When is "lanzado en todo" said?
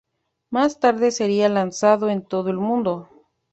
1.47-2.49